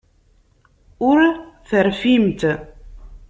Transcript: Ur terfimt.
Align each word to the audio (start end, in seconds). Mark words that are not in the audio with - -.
Ur 1.09 1.19
terfimt. 1.69 2.41